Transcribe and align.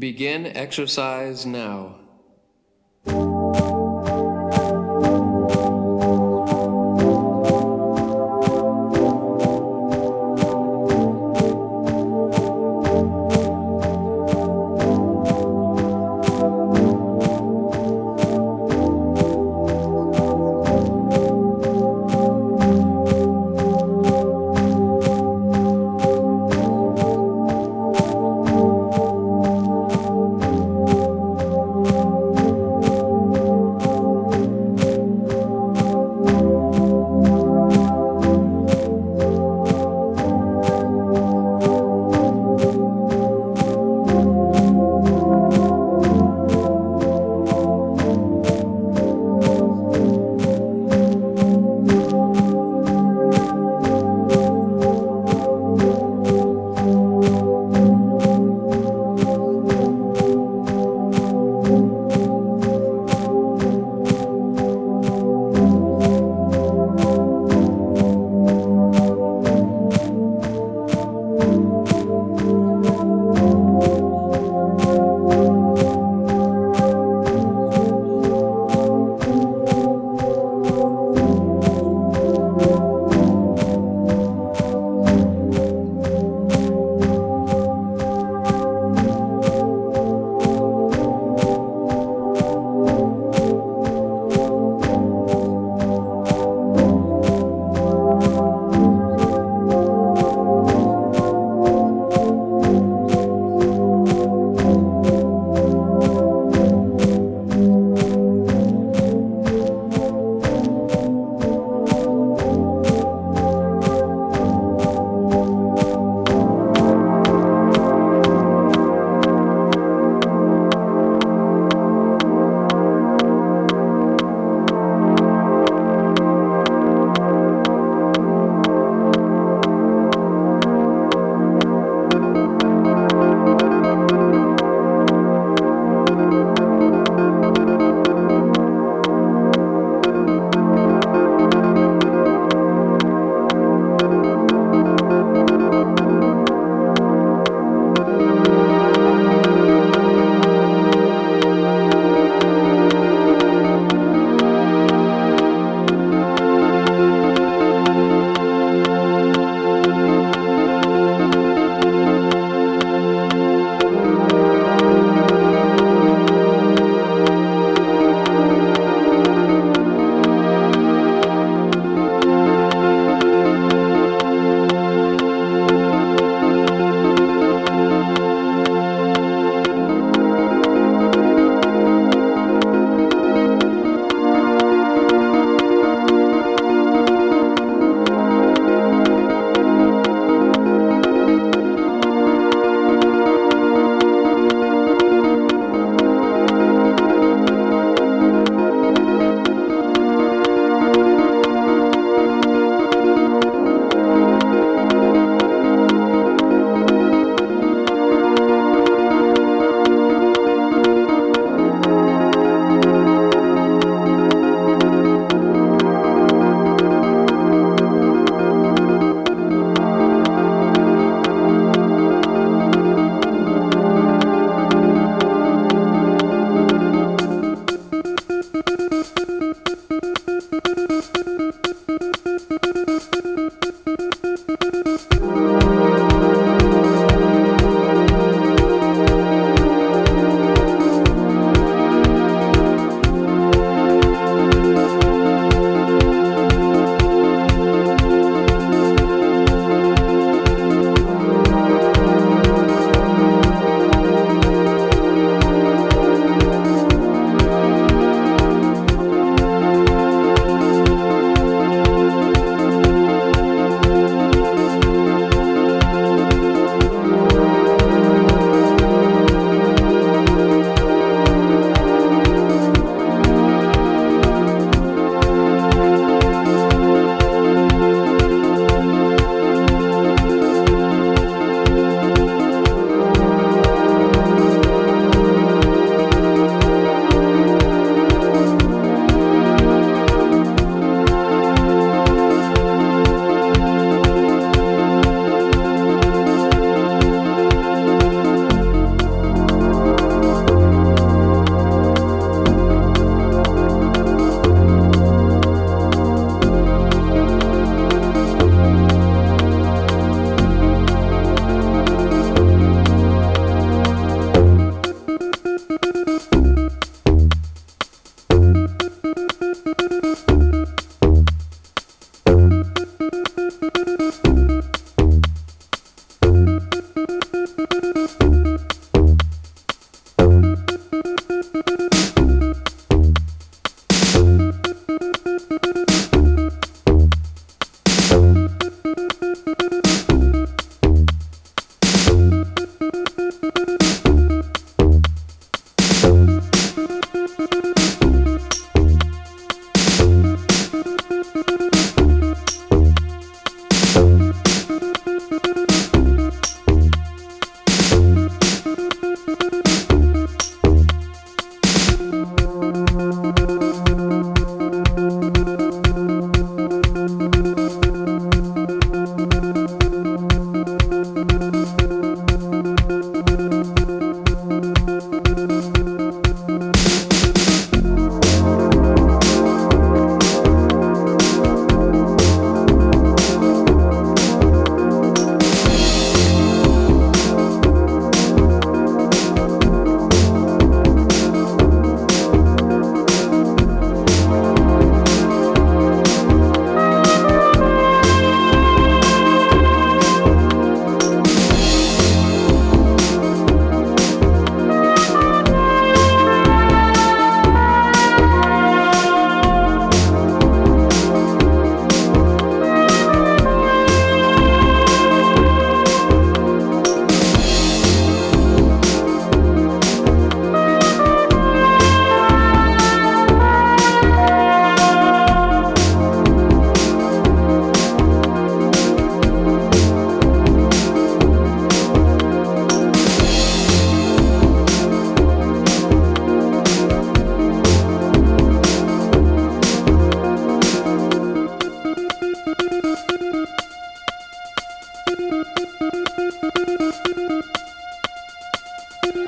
Begin 0.00 0.46
exercise 0.46 1.44
now. 1.44 1.96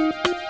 Now 0.02 0.42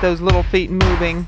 get 0.00 0.02
those 0.02 0.20
little 0.20 0.44
feet 0.44 0.70
moving. 0.70 1.26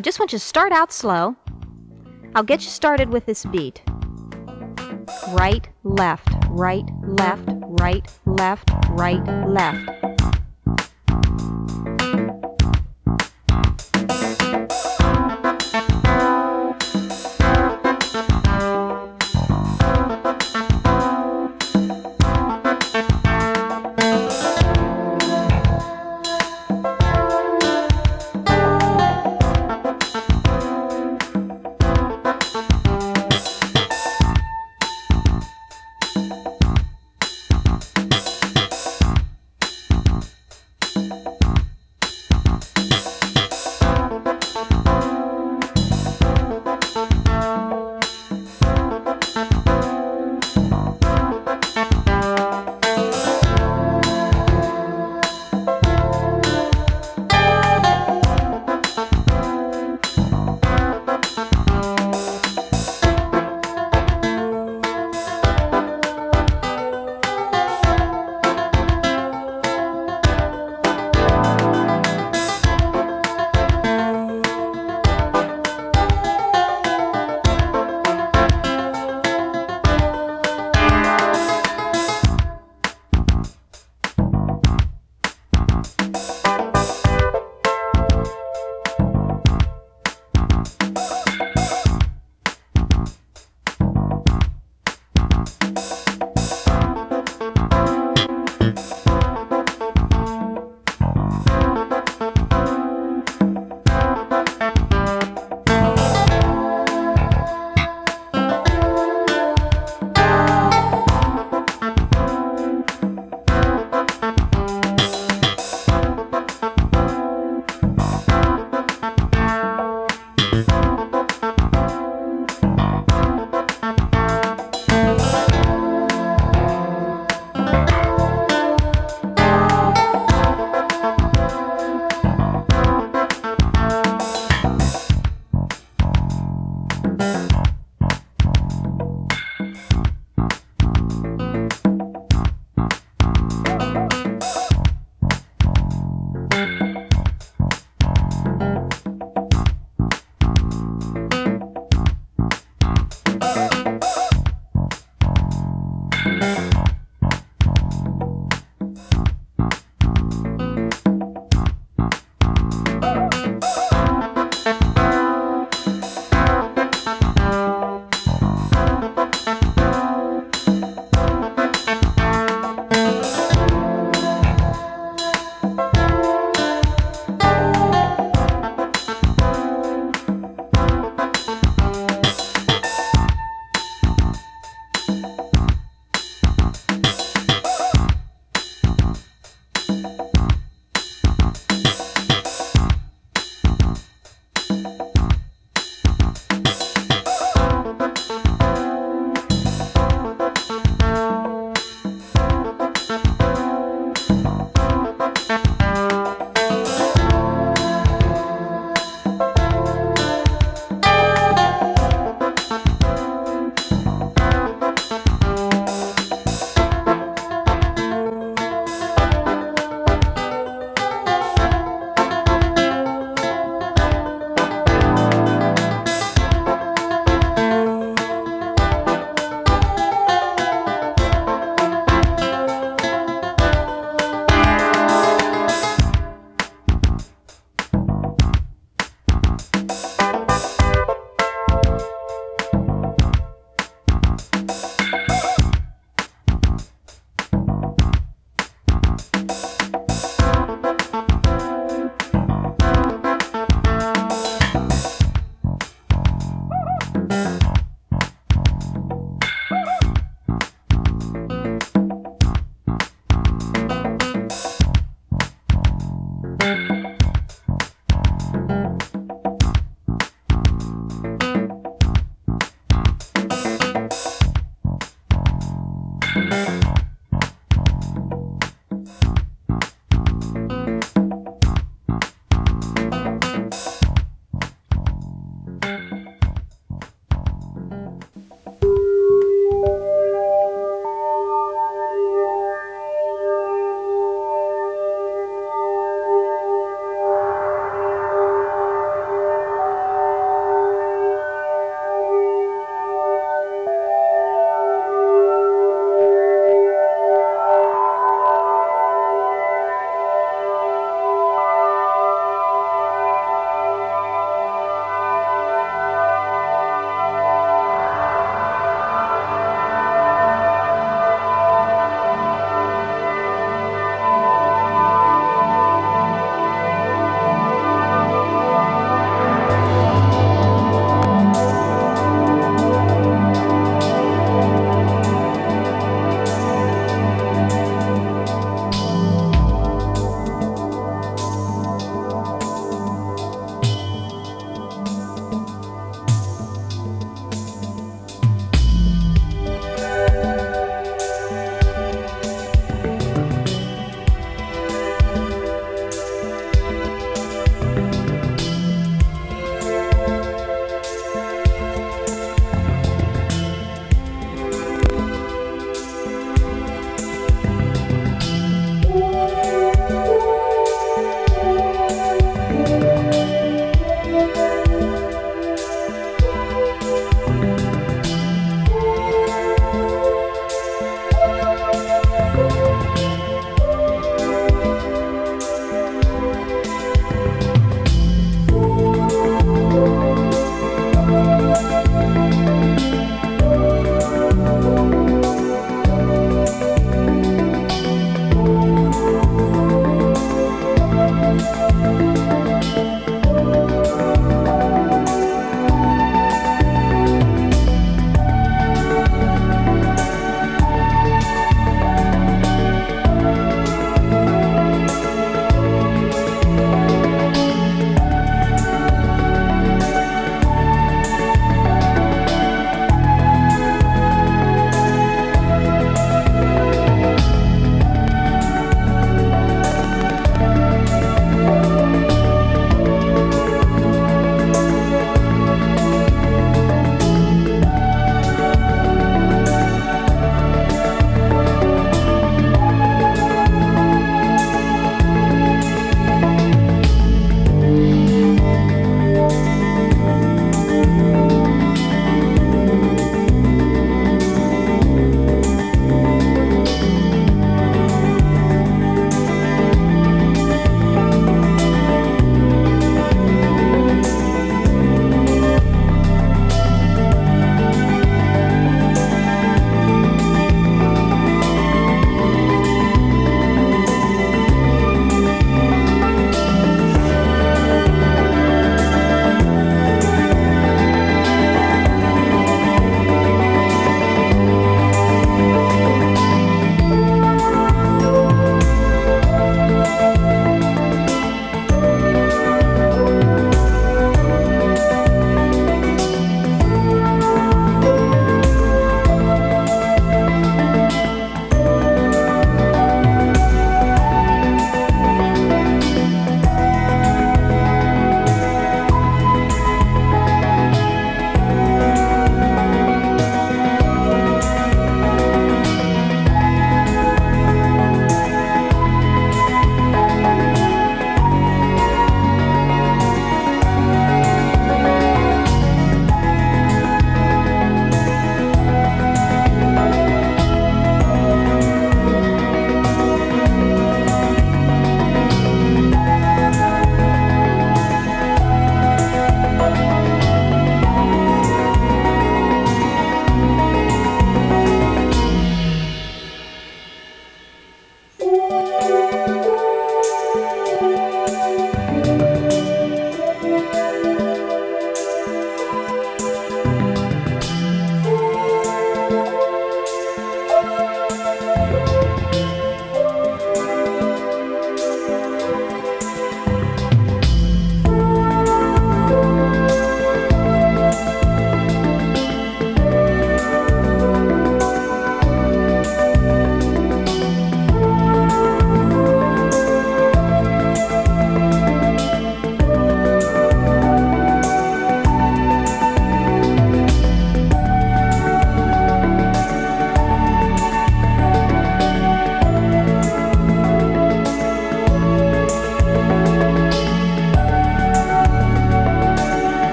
I 0.00 0.02
just 0.02 0.18
want 0.18 0.32
you 0.32 0.38
to 0.38 0.42
start 0.42 0.72
out 0.72 0.94
slow. 0.94 1.36
I'll 2.34 2.42
get 2.42 2.62
you 2.62 2.70
started 2.70 3.10
with 3.10 3.26
this 3.26 3.44
beat. 3.44 3.82
Right, 5.28 5.68
left, 5.84 6.26
right, 6.48 6.84
left, 7.02 7.44
right, 7.46 8.10
left, 8.24 8.70
right, 8.88 9.22
left. 9.46 9.89